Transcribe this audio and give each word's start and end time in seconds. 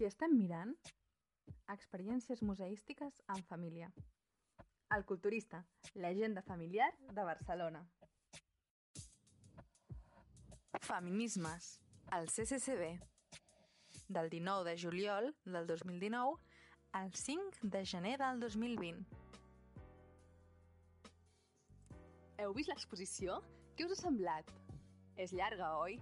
Qui 0.00 0.06
estem 0.08 0.32
mirant? 0.32 0.70
Experiències 1.68 2.40
museístiques 2.40 3.18
en 3.34 3.42
família. 3.44 3.90
El 4.96 5.02
culturista, 5.04 5.58
l'agenda 5.92 6.40
familiar 6.46 6.86
de 7.10 7.26
Barcelona. 7.28 7.82
Feminismes, 10.86 11.66
al 12.16 12.30
CCCB. 12.32 12.88
Del 14.08 14.30
19 14.32 14.70
de 14.70 14.74
juliol 14.84 15.28
del 15.44 15.66
2019 15.66 16.40
al 17.02 17.12
5 17.12 17.68
de 17.76 17.84
gener 17.84 18.16
del 18.24 18.40
2020. 18.40 19.04
Heu 22.40 22.56
vist 22.56 22.72
l'exposició? 22.72 23.42
Què 23.76 23.84
us 23.84 23.98
ha 23.98 24.00
semblat? 24.06 24.48
És 25.20 25.36
llarga, 25.36 25.74
oi? 25.84 26.00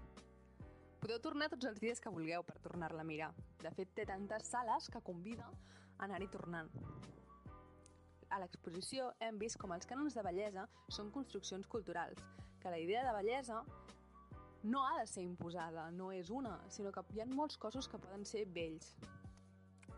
Podeu 0.99 1.21
tornar 1.23 1.47
tots 1.53 1.69
els 1.69 1.79
dies 1.79 2.01
que 2.03 2.11
vulgueu 2.11 2.43
per 2.43 2.57
tornar-la 2.63 3.05
a 3.05 3.07
mirar. 3.07 3.29
De 3.63 3.71
fet, 3.75 3.93
té 3.95 4.07
tantes 4.09 4.49
sales 4.51 4.89
que 4.91 5.03
convida 5.07 5.47
a 5.47 6.09
anar-hi 6.09 6.27
tornant. 6.33 6.71
A 8.35 8.41
l'exposició 8.43 9.13
hem 9.25 9.39
vist 9.39 9.61
com 9.63 9.73
els 9.77 9.87
cànons 9.89 10.19
de 10.19 10.25
bellesa 10.27 10.67
són 10.97 11.13
construccions 11.15 11.71
culturals, 11.71 12.19
que 12.61 12.73
la 12.75 12.81
idea 12.83 13.05
de 13.07 13.15
bellesa 13.15 13.63
no 14.65 14.83
ha 14.89 14.99
de 14.99 15.07
ser 15.07 15.23
imposada, 15.23 15.87
no 15.95 16.11
és 16.13 16.33
una, 16.35 16.59
sinó 16.69 16.91
que 16.93 17.05
hi 17.15 17.23
ha 17.23 17.29
molts 17.31 17.57
cossos 17.63 17.89
que 17.89 18.03
poden 18.03 18.27
ser 18.27 18.45
bells. 18.59 18.91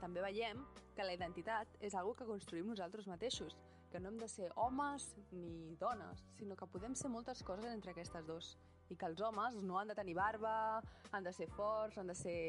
També 0.03 0.21
veiem 0.21 0.61
que 0.97 1.07
la 1.07 1.17
identitat 1.17 1.81
és 1.81 1.97
algo 1.97 2.13
que 2.15 2.29
construïm 2.29 2.69
nosaltres 2.69 3.09
mateixos, 3.09 3.57
que 3.91 4.01
no 4.01 4.09
hem 4.09 4.19
de 4.19 4.29
ser 4.29 4.51
homes 4.57 5.11
ni 5.33 5.77
dones, 5.77 6.25
sinó 6.39 6.57
que 6.57 6.69
podem 6.71 6.95
ser 6.95 7.11
moltes 7.11 7.43
coses 7.43 7.71
entre 7.73 7.93
aquestes 7.93 8.27
dues. 8.27 8.55
I 8.91 8.97
que 8.97 9.07
els 9.07 9.21
homes 9.23 9.59
no 9.63 9.79
han 9.79 9.91
de 9.91 9.99
tenir 9.99 10.17
barba, 10.19 10.81
han 11.13 11.27
de 11.27 11.33
ser 11.33 11.49
forts, 11.55 11.99
han 11.99 12.11
de 12.11 12.17
ser 12.19 12.41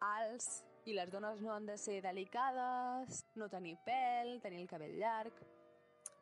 alts, 0.00 0.64
i 0.84 0.92
les 0.92 1.10
dones 1.10 1.40
no 1.40 1.54
han 1.54 1.66
de 1.66 1.76
ser 1.80 2.00
delicades, 2.04 3.24
no 3.40 3.48
tenir 3.48 3.76
pèl, 3.86 4.38
tenir 4.42 4.64
el 4.64 4.70
cabell 4.70 4.96
llarg... 5.00 5.44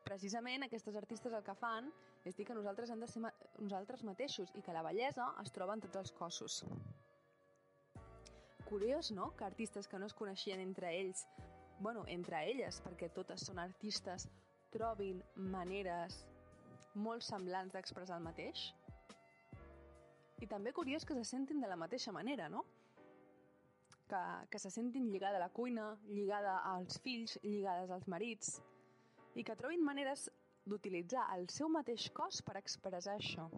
Precisament 0.02 0.64
aquestes 0.66 0.96
artistes 0.98 1.32
el 1.32 1.44
que 1.46 1.54
fan 1.54 1.86
és 2.26 2.34
dir 2.34 2.44
que 2.44 2.56
nosaltres 2.58 2.90
hem 2.90 3.00
de 3.00 3.06
ser 3.08 3.22
nosaltres 3.62 4.02
mateixos 4.04 4.50
i 4.58 4.62
que 4.66 4.74
la 4.74 4.82
bellesa 4.82 5.28
es 5.40 5.54
troba 5.54 5.76
en 5.78 5.82
tots 5.84 6.00
els 6.00 6.12
cossos. 6.18 6.56
Curiós, 8.66 9.12
no?, 9.14 9.30
que 9.38 9.46
artistes 9.46 9.86
que 9.88 10.00
no 10.02 10.10
es 10.10 10.16
coneixien 10.18 10.60
entre 10.60 10.90
ells, 10.98 11.22
bueno, 11.82 12.04
entre 12.06 12.44
elles, 12.48 12.78
perquè 12.84 13.10
totes 13.12 13.44
són 13.48 13.58
artistes, 13.58 14.28
trobin 14.72 15.20
maneres 15.36 16.22
molt 16.94 17.24
semblants 17.26 17.74
d'expressar 17.74 18.18
el 18.20 18.24
mateix. 18.24 18.70
I 20.42 20.48
també 20.50 20.72
curiós 20.74 21.04
que 21.06 21.16
se 21.18 21.24
sentin 21.24 21.60
de 21.60 21.70
la 21.70 21.78
mateixa 21.78 22.14
manera, 22.14 22.48
no? 22.48 22.64
Que, 24.08 24.22
que 24.50 24.58
se 24.58 24.70
sentin 24.70 25.10
lligada 25.10 25.38
a 25.38 25.44
la 25.44 25.50
cuina, 25.50 25.92
lligada 26.08 26.58
als 26.72 26.98
fills, 27.02 27.38
lligades 27.42 27.90
als 27.90 28.08
marits, 28.08 28.56
i 29.34 29.44
que 29.44 29.56
trobin 29.56 29.84
maneres 29.84 30.28
d'utilitzar 30.68 31.26
el 31.36 31.48
seu 31.50 31.70
mateix 31.72 32.08
cos 32.14 32.42
per 32.46 32.58
expressar 32.60 33.16
això. 33.18 33.48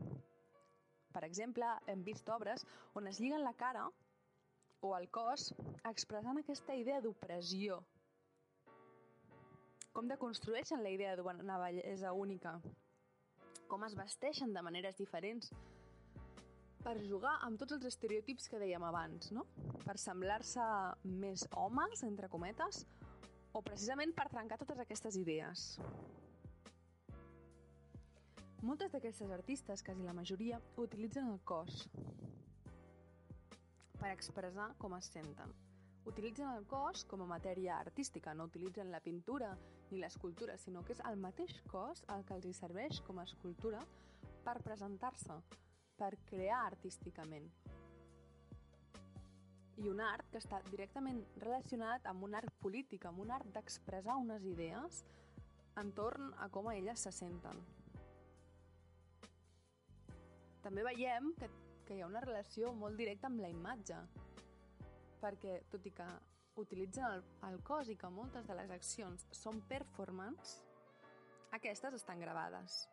Per 1.15 1.23
exemple, 1.27 1.67
hem 1.91 2.03
vist 2.07 2.29
obres 2.33 2.65
on 2.99 3.07
es 3.11 3.21
lliguen 3.21 3.45
la 3.45 3.55
cara 3.59 3.85
o 4.85 4.95
el 4.97 5.09
cos 5.11 5.53
expressant 5.91 6.41
aquesta 6.41 6.75
idea 6.77 7.01
d'opressió. 7.05 7.81
Com 9.95 10.09
deconstrueixen 10.11 10.83
la 10.83 10.91
idea 10.91 11.15
d'una 11.15 11.57
bellesa 11.63 12.11
única. 12.19 12.57
Com 13.71 13.85
es 13.87 13.95
vesteixen 13.95 14.51
de 14.53 14.63
maneres 14.67 14.99
diferents 14.99 15.53
per 16.83 16.97
jugar 17.07 17.37
amb 17.47 17.61
tots 17.61 17.77
els 17.77 17.87
estereotips 17.89 18.49
que 18.51 18.59
dèiem 18.61 18.83
abans, 18.85 19.31
no? 19.33 19.47
Per 19.85 19.95
semblar-se 20.03 20.65
més 21.23 21.47
homes, 21.57 22.03
entre 22.03 22.29
cometes, 22.29 22.83
o 23.55 23.63
precisament 23.63 24.13
per 24.19 24.27
trencar 24.33 24.59
totes 24.61 24.83
aquestes 24.83 25.17
idees. 25.17 25.69
Moltes 28.67 28.91
d'aquestes 28.91 29.31
artistes, 29.31 29.85
quasi 29.87 30.03
la 30.03 30.17
majoria, 30.17 30.59
utilitzen 30.81 31.31
el 31.31 31.39
cos 31.47 31.85
per 34.01 34.11
expressar 34.11 34.73
com 34.83 34.99
es 34.99 35.13
senten. 35.15 35.55
Utilitzen 36.11 36.51
el 36.51 36.67
cos 36.69 37.07
com 37.09 37.23
a 37.23 37.31
matèria 37.31 37.79
artística, 37.79 38.35
no 38.35 38.51
utilitzen 38.51 38.91
la 38.93 39.01
pintura 39.01 39.55
ni 39.95 40.03
l'escultura, 40.03 40.57
sinó 40.59 40.83
que 40.83 40.95
és 40.97 41.03
el 41.09 41.21
mateix 41.23 41.55
cos 41.71 42.03
el 42.15 42.25
que 42.27 42.35
els 42.35 42.49
hi 42.49 42.55
serveix 42.59 43.01
com 43.07 43.21
a 43.21 43.27
escultura 43.29 43.85
per 44.45 44.59
presentar-se, 44.67 45.39
per 45.99 46.11
crear 46.27 46.65
artísticament. 46.67 47.47
I 49.79 49.89
un 49.91 50.03
art 50.03 50.27
que 50.31 50.41
està 50.43 50.61
directament 50.71 51.23
relacionat 51.43 52.07
amb 52.11 52.27
un 52.27 52.35
art 52.39 52.51
polític, 52.63 53.07
amb 53.07 53.23
un 53.25 53.33
art 53.35 53.47
d'expressar 53.55 54.19
unes 54.23 54.45
idees 54.51 55.03
entorn 55.81 56.31
a 56.43 56.51
com 56.55 56.71
elles 56.71 57.07
se 57.07 57.11
senten. 57.15 57.63
També 60.63 60.85
veiem 60.87 61.33
que, 61.39 61.51
que 61.87 61.97
hi 61.97 62.03
ha 62.03 62.11
una 62.11 62.23
relació 62.25 62.71
molt 62.75 62.99
directa 62.99 63.29
amb 63.31 63.43
la 63.43 63.51
imatge, 63.53 63.99
perquè, 65.23 65.59
tot 65.73 65.87
i 65.87 65.93
que 65.95 66.07
utilitzen 66.61 67.07
el, 67.09 67.25
el 67.49 67.61
cos 67.67 67.91
i 67.91 67.97
que 68.01 68.11
moltes 68.11 68.47
de 68.49 68.57
les 68.59 68.71
accions 68.75 69.27
són 69.35 69.63
performance, 69.71 70.63
aquestes 71.55 72.01
estan 72.01 72.21
gravades. 72.23 72.85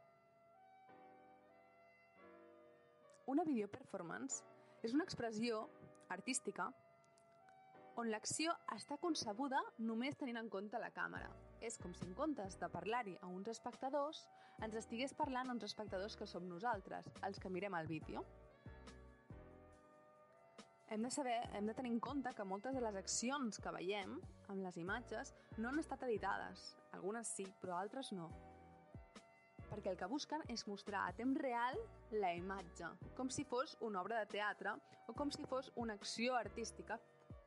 Una 3.32 3.46
videoperformance 3.48 4.42
és 4.84 4.94
una 4.98 5.06
expressió 5.06 5.66
artística 6.10 6.72
on 8.02 8.10
l'acció 8.10 8.54
està 8.76 8.96
concebuda 9.02 9.60
només 9.90 10.16
tenint 10.20 10.40
en 10.40 10.50
compte 10.50 10.80
la 10.80 10.92
càmera. 10.96 11.30
És 11.62 11.78
com 11.82 11.94
si 11.94 12.06
en 12.08 12.14
comptes 12.18 12.58
de 12.62 12.70
parlar-hi 12.72 13.18
a 13.22 13.28
uns 13.30 13.52
espectadors, 13.52 14.24
ens 14.66 14.78
estigués 14.80 15.14
parlant 15.18 15.50
a 15.50 15.56
uns 15.58 15.68
espectadors 15.68 16.16
que 16.18 16.28
som 16.30 16.48
nosaltres, 16.50 17.10
els 17.28 17.40
que 17.40 17.52
mirem 17.52 17.76
el 17.78 17.92
vídeo. 17.92 18.24
Hem 20.92 21.06
de 21.08 21.10
saber, 21.10 21.38
hem 21.56 21.66
de 21.70 21.74
tenir 21.74 21.94
en 21.94 22.00
compte 22.04 22.34
que 22.36 22.44
moltes 22.44 22.76
de 22.76 22.82
les 22.84 22.98
accions 23.00 23.60
que 23.64 23.72
veiem 23.72 24.18
amb 24.52 24.60
les 24.60 24.76
imatges 24.78 25.32
no 25.58 25.70
han 25.70 25.80
estat 25.80 26.04
editades. 26.04 26.74
Algunes 26.98 27.32
sí, 27.32 27.46
però 27.62 27.78
altres 27.80 28.12
no 28.12 28.28
perquè 29.72 29.94
el 29.94 29.98
que 29.98 30.10
busquen 30.12 30.42
és 30.52 30.66
mostrar 30.68 31.06
a 31.08 31.14
temps 31.16 31.38
real 31.40 31.78
la 32.20 32.34
imatge, 32.36 32.90
com 33.16 33.30
si 33.32 33.46
fos 33.48 33.78
una 33.88 34.02
obra 34.02 34.20
de 34.20 34.28
teatre 34.34 34.74
o 35.08 35.16
com 35.16 35.32
si 35.32 35.48
fos 35.48 35.72
una 35.80 35.96
acció 35.96 36.36
artística 36.36 37.00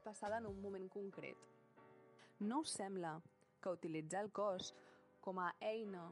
passada 0.04 0.38
en 0.41 0.49
un 0.49 0.60
moment 0.62 0.88
concret. 0.88 1.37
No 2.41 2.62
us 2.65 2.72
sembla 2.81 3.19
que 3.60 3.77
utilitzar 3.77 4.25
el 4.25 4.33
cos 4.33 4.72
com 5.21 5.38
a 5.41 5.53
eina 5.60 6.09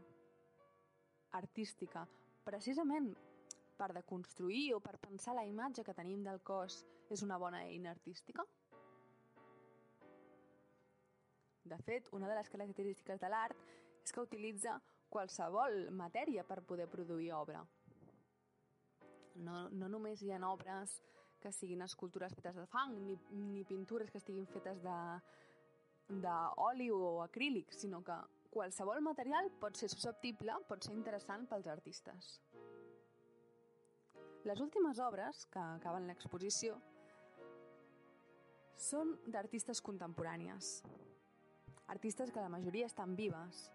artística 1.32 2.04
precisament 2.44 3.14
per 3.82 3.90
deconstruir 3.96 4.72
o 4.76 4.80
per 4.80 5.00
pensar 5.02 5.34
la 5.34 5.46
imatge 5.48 5.82
que 5.82 5.96
tenim 5.98 6.22
del 6.22 6.40
cos 6.46 6.82
és 7.10 7.22
una 7.26 7.38
bona 7.42 7.64
eina 7.66 7.90
artística? 7.90 8.46
De 11.66 11.78
fet, 11.86 12.08
una 12.12 12.28
de 12.28 12.36
les 12.38 12.50
característiques 12.50 13.20
de 13.22 13.30
l'art 13.30 13.58
és 14.02 14.10
que 14.14 14.22
utilitza 14.22 14.78
qualsevol 15.12 15.90
matèria 15.94 16.44
per 16.48 16.62
poder 16.66 16.88
produir 16.90 17.32
obra. 17.36 17.62
No, 19.46 19.68
no 19.70 19.88
només 19.88 20.22
hi 20.22 20.32
ha 20.32 20.40
obres 20.48 21.00
que 21.42 21.52
siguin 21.52 21.82
escultures 21.82 22.34
fetes 22.38 22.56
de 22.56 22.66
fang, 22.70 22.94
ni, 23.06 23.16
ni 23.34 23.64
pintures 23.68 24.10
que 24.10 24.20
estiguin 24.22 24.46
fetes 24.46 24.82
d'oli 26.22 26.90
o 26.90 27.22
acrílic, 27.24 27.72
sinó 27.74 28.02
que 28.06 28.18
qualsevol 28.52 29.00
material 29.02 29.50
pot 29.62 29.78
ser 29.80 29.88
susceptible, 29.90 30.58
pot 30.68 30.84
ser 30.84 30.94
interessant 30.94 31.48
pels 31.50 31.70
artistes. 31.72 32.36
Les 34.42 34.58
últimes 34.58 34.98
obres 34.98 35.44
que 35.54 35.60
acaben 35.62 36.08
l'exposició 36.10 36.74
són 38.74 39.12
d'artistes 39.30 39.78
contemporànies, 39.86 40.70
artistes 41.94 42.32
que 42.34 42.42
la 42.42 42.50
majoria 42.50 42.88
estan 42.90 43.14
vives, 43.14 43.68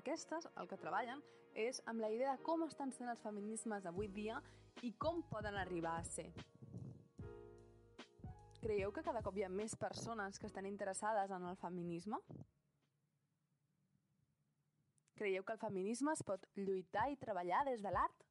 aquestes 0.00 0.46
el 0.56 0.70
que 0.70 0.78
treballen 0.80 1.20
és 1.60 1.82
amb 1.92 2.00
la 2.00 2.08
idea 2.12 2.32
de 2.32 2.44
com 2.46 2.64
estan 2.64 2.94
sent 2.96 3.12
els 3.12 3.20
feminismes 3.20 3.84
avui 3.88 4.08
dia 4.08 4.40
i 4.80 4.94
com 5.04 5.20
poden 5.28 5.58
arribar 5.60 5.98
a 5.98 6.06
ser. 6.08 6.30
Creieu 8.62 8.92
que 8.96 9.04
cada 9.04 9.20
cop 9.22 9.36
hi 9.36 9.44
ha 9.44 9.50
més 9.52 9.76
persones 9.76 10.40
que 10.40 10.48
estan 10.48 10.64
interessades 10.68 11.30
en 11.36 11.44
el 11.50 11.56
feminisme? 11.60 12.16
Creieu 15.20 15.44
que 15.44 15.52
el 15.52 15.60
feminisme 15.60 16.16
es 16.16 16.24
pot 16.24 16.48
lluitar 16.56 17.10
i 17.12 17.20
treballar 17.20 17.66
des 17.68 17.84
de 17.84 17.92
l'art? 17.92 18.24